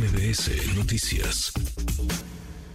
MBS 0.00 0.74
Noticias. 0.76 1.52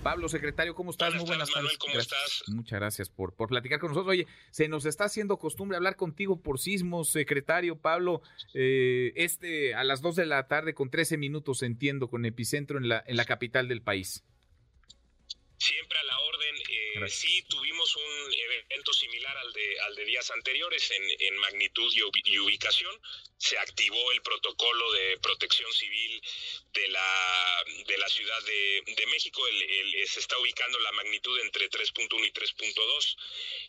Pablo, 0.04 0.29
secretario, 0.29 0.75
¿cómo 0.75 0.92
estás? 0.92 1.16
Muy 1.16 1.25
buenas 1.25 1.50
tardes. 1.50 1.75
¿cómo 1.79 1.98
estás? 1.98 2.44
Muchas 2.50 2.79
gracias 2.79 3.10
por, 3.10 3.33
por 3.33 3.49
platicar 3.49 3.79
con 3.79 3.90
nosotros. 3.90 4.12
Oye, 4.12 4.28
se 4.51 4.67
nos 4.67 4.86
está 4.86 5.05
haciendo 5.05 5.40
costumbre 5.40 5.76
hablar 5.76 5.96
contigo 5.96 6.40
por 6.40 6.60
sismos, 6.60 7.10
secretario 7.10 7.79
Pablo. 7.79 8.22
Eh, 8.53 9.12
este 9.15 9.74
a 9.74 9.83
las 9.83 10.01
2 10.01 10.17
de 10.17 10.28
la 10.28 10.47
tarde 10.47 10.76
con 10.76 10.92
13 10.92 11.17
minutos, 11.17 11.63
entiendo, 11.63 12.10
con 12.10 12.26
epicentro 12.26 12.78
en 12.78 12.90
la, 12.90 13.03
en 13.08 13.17
la 13.17 13.26
capital 13.26 13.67
del 13.67 13.81
país. 13.81 14.23
Siempre 15.57 15.97
a 15.97 16.03
la 16.03 16.20
orden. 16.20 16.24
Eh, 17.03 17.09
sí, 17.09 17.43
tuvimos 17.49 17.95
un 17.95 18.34
evento 18.34 18.93
similar 18.93 19.38
al 19.38 19.52
de, 19.52 19.80
al 19.81 19.95
de 19.95 20.05
días 20.05 20.31
anteriores 20.31 20.91
en, 20.91 21.03
en 21.20 21.38
magnitud 21.38 21.91
y, 21.94 22.38
ubicación. 22.39 22.99
Se 23.38 23.57
activó 23.57 24.12
el 24.13 24.21
protocolo 24.21 24.91
de 24.94 25.17
protección 25.20 25.71
civil 25.73 26.21
de 26.73 26.88
la, 26.88 27.63
de 27.86 27.98
la 27.98 28.08
Ciudad 28.08 28.41
de, 28.44 28.81
de 28.95 29.05
México. 29.08 29.45
El, 29.48 30.08
se 30.08 30.20
está 30.20 30.38
ubicando 30.39 30.80
la 30.80 30.91
magnitud 30.94 31.38
entre 31.41 31.70
3.1 31.70 32.27
y 32.27 32.31
3.2. 32.31 33.16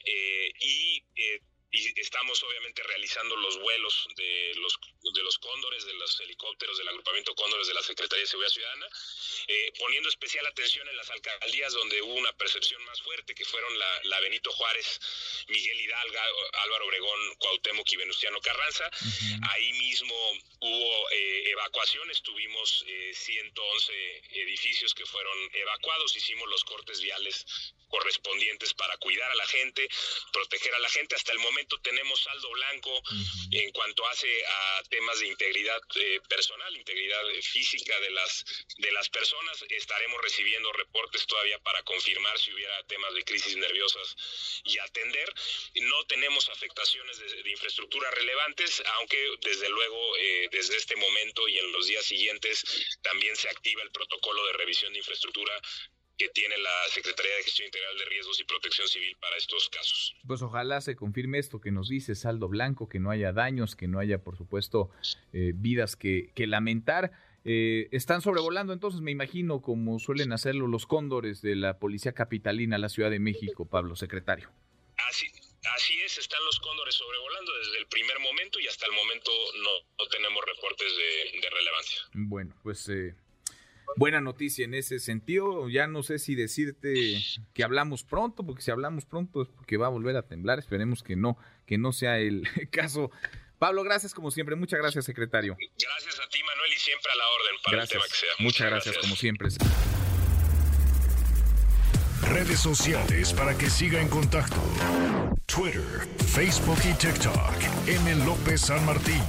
Eh, 0.04 0.52
y 0.60 1.04
eh, 1.16 1.40
y 1.70 2.00
estamos 2.00 2.42
obviamente 2.42 2.82
realizando 2.82 3.36
los 3.36 3.58
vuelos 3.58 4.08
de 4.16 4.52
los 4.56 4.78
de 5.14 5.22
los 5.22 5.38
cóndores, 5.38 5.84
de 5.84 5.94
los 5.94 6.20
helicópteros 6.20 6.78
del 6.78 6.88
agrupamiento 6.88 7.34
cóndores 7.34 7.68
de 7.68 7.74
la 7.74 7.82
Secretaría 7.82 8.24
de 8.24 8.28
Seguridad 8.28 8.52
Ciudadana, 8.52 8.88
eh, 9.46 9.72
poniendo 9.78 10.08
especial 10.08 10.46
atención 10.46 10.88
en 10.88 10.96
las 10.96 11.10
alcaldías 11.10 11.72
donde 11.72 12.02
hubo 12.02 12.14
una 12.14 12.32
percepción 12.32 12.82
más 12.84 13.00
fuerte, 13.02 13.34
que 13.34 13.44
fueron 13.44 13.78
la, 13.78 14.20
Benito 14.20 14.50
Juárez, 14.50 15.00
Miguel 15.48 15.80
Hidalgo, 15.80 16.18
Álvaro 16.64 16.86
Obregón, 16.86 17.34
Cuauhtémoc 17.38 17.92
y 17.92 17.96
Venustiano 17.96 18.40
Carranza. 18.40 18.90
Ahí 19.50 19.72
mismo 19.74 20.16
hubo 20.60 21.10
eh, 21.10 21.50
evacuaciones, 21.50 22.22
tuvimos 22.22 22.84
111 23.12 23.92
eh, 23.92 24.22
edificios 24.42 24.95
que 24.95 25.06
fueron 25.06 25.38
evacuados, 25.52 26.16
hicimos 26.16 26.48
los 26.48 26.64
cortes 26.64 27.01
viales 27.01 27.46
correspondientes 27.88 28.74
para 28.74 28.96
cuidar 28.98 29.30
a 29.30 29.34
la 29.36 29.46
gente, 29.46 29.88
proteger 30.32 30.74
a 30.74 30.78
la 30.80 30.90
gente. 30.90 31.14
Hasta 31.14 31.32
el 31.32 31.38
momento 31.38 31.55
tenemos 31.82 32.21
saldo 32.21 32.51
blanco 32.51 33.02
en 33.51 33.71
cuanto 33.73 34.07
hace 34.09 34.29
a 34.46 34.82
temas 34.88 35.18
de 35.21 35.29
integridad 35.29 35.80
eh, 35.96 36.21
personal, 36.29 36.76
integridad 36.76 37.23
física 37.43 37.98
de 38.01 38.10
las 38.10 38.45
de 38.79 38.93
las 38.93 39.09
personas. 39.09 39.65
Estaremos 39.68 40.21
recibiendo 40.23 40.73
reportes 40.73 41.26
todavía 41.26 41.59
para 41.60 41.82
confirmar 41.82 42.38
si 42.38 42.52
hubiera 42.52 42.82
temas 42.85 43.15
de 43.15 43.24
crisis 43.24 43.57
nerviosas 43.57 44.16
y 44.65 44.79
atender. 44.79 45.32
No 45.74 46.04
tenemos 46.07 46.48
afectaciones 46.48 47.18
de, 47.18 47.51
infraestructura 47.51 48.10
relevantes, 48.10 48.82
aunque 48.96 49.30
desde 49.41 49.68
luego 49.68 50.16
eh, 50.18 50.48
desde 50.51 50.76
este 50.76 50.96
momento 50.96 51.48
y 51.48 51.59
en 51.59 51.73
los 51.73 51.87
días 51.87 52.04
siguientes 52.04 52.65
también 53.02 53.37
se 53.37 53.48
activa 53.48 53.82
el 53.82 53.91
protocolo 53.91 54.45
de 54.46 54.52
revisión 54.54 54.93
de 54.93 54.98
infraestructura 54.98 55.60
que 56.16 56.28
tiene 56.30 56.56
la 56.59 56.88
Secretaría 56.90 57.36
de 57.36 57.42
Gestión 57.42 57.66
Integral 57.66 57.98
de 57.98 58.04
Riesgos 58.06 58.40
y 58.40 58.45
Protección 58.45 58.88
Civil 58.88 59.16
para 59.20 59.36
estos 59.36 59.68
casos. 59.68 60.14
Pues 60.26 60.42
ojalá 60.42 60.80
se 60.80 60.96
confirme 60.96 61.38
esto 61.38 61.60
que 61.60 61.70
nos 61.70 61.88
dice 61.88 62.14
saldo 62.14 62.48
blanco, 62.48 62.88
que 62.88 63.00
no 63.00 63.10
haya 63.10 63.32
daños, 63.32 63.76
que 63.76 63.86
no 63.86 63.98
haya, 63.98 64.19
por 64.19 64.36
supuesto, 64.36 64.91
eh, 65.32 65.53
vidas 65.54 65.97
que, 65.97 66.32
que 66.34 66.47
lamentar. 66.47 67.12
Eh, 67.44 67.88
están 67.92 68.22
sobrevolando 68.22 68.72
entonces, 68.72 69.00
me 69.03 69.10
imagino, 69.10 69.60
como 69.60 69.98
suelen 69.98 70.32
hacerlo 70.32 70.66
los 70.66 70.86
cóndores 70.86 71.42
de 71.42 71.54
la 71.54 71.78
Policía 71.78 72.12
Capitalina, 72.12 72.78
la 72.78 72.88
Ciudad 72.88 73.10
de 73.10 73.20
México, 73.20 73.69
Pablo, 73.69 73.94
secretario. 73.94 74.50
Así, 75.08 75.26
así 75.76 76.00
es, 76.00 76.19
están 76.19 76.42
los 76.44 76.58
cóndores 76.58 76.94
sobrevolando 76.94 77.53
desde 77.58 77.78
el 77.78 77.86
primer 77.86 78.19
momento 78.20 78.58
y 78.58 78.66
hasta 78.66 78.86
el 78.86 78.92
momento 78.92 79.30
no, 79.62 79.70
no 79.98 80.08
tenemos 80.08 80.42
reportes 80.44 80.92
de, 80.97 81.41
de 81.41 81.50
relevancia. 81.50 82.00
Bueno, 82.14 82.56
pues... 82.62 82.88
Eh 82.88 83.14
buena 83.97 84.20
noticia 84.20 84.64
en 84.64 84.75
ese 84.75 84.98
sentido. 84.98 85.69
Ya 85.69 85.86
no 85.86 86.02
sé 86.02 86.19
si 86.19 86.34
decirte 86.34 87.19
que 87.52 87.64
hablamos 87.64 88.04
pronto, 88.04 88.44
porque 88.44 88.62
si 88.62 88.70
hablamos 88.70 89.04
pronto 89.04 89.42
es 89.42 89.48
porque 89.48 89.76
va 89.76 89.86
a 89.86 89.90
volver 89.90 90.16
a 90.16 90.22
temblar. 90.22 90.58
Esperemos 90.58 91.02
que 91.02 91.16
no, 91.16 91.36
que 91.66 91.78
no 91.78 91.92
sea 91.92 92.18
el 92.18 92.48
caso. 92.70 93.10
Pablo, 93.58 93.82
gracias 93.82 94.12
como 94.12 94.30
siempre. 94.30 94.54
Muchas 94.54 94.78
gracias, 94.80 95.04
secretario. 95.04 95.56
Gracias 95.56 96.20
a 96.20 96.28
ti, 96.28 96.38
Manuel, 96.42 96.72
y 96.74 96.78
siempre 96.78 97.10
a 97.12 97.16
la 97.16 97.24
orden 97.28 97.56
para 97.64 97.82
el 97.82 97.88
tema 97.88 98.04
que 98.04 98.16
sea. 98.16 98.30
Muchas, 98.38 98.70
gracias, 98.70 98.98
como 98.98 99.16
siempre. 99.16 99.48
Redes 102.22 102.60
sociales 102.60 103.32
para 103.32 103.56
que 103.56 103.70
siga 103.70 104.00
en 104.00 104.08
contacto: 104.08 104.60
Twitter, 105.46 106.06
Facebook 106.26 106.78
y 106.84 106.92
TikTok. 106.94 107.86
M. 107.86 108.14
López 108.26 108.60
San 108.60 108.84
Martín. 108.84 109.22